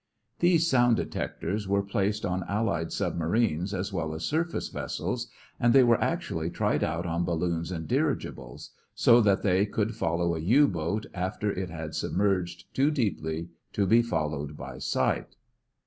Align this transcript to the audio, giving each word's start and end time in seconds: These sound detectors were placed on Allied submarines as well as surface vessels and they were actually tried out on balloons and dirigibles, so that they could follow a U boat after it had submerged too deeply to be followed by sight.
These 0.39 0.67
sound 0.67 0.95
detectors 0.95 1.67
were 1.67 1.83
placed 1.83 2.25
on 2.25 2.43
Allied 2.45 2.91
submarines 2.91 3.71
as 3.71 3.93
well 3.93 4.15
as 4.15 4.23
surface 4.23 4.67
vessels 4.69 5.27
and 5.59 5.73
they 5.75 5.83
were 5.83 6.01
actually 6.03 6.49
tried 6.49 6.83
out 6.83 7.05
on 7.05 7.23
balloons 7.23 7.71
and 7.71 7.87
dirigibles, 7.87 8.71
so 8.95 9.21
that 9.21 9.43
they 9.43 9.67
could 9.67 9.93
follow 9.95 10.33
a 10.35 10.39
U 10.39 10.67
boat 10.67 11.05
after 11.13 11.51
it 11.51 11.69
had 11.69 11.93
submerged 11.93 12.73
too 12.73 12.89
deeply 12.89 13.49
to 13.73 13.85
be 13.85 14.01
followed 14.01 14.57
by 14.57 14.79
sight. 14.79 15.35